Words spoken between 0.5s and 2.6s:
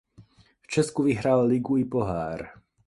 V Česku vyhrál ligu i pohár.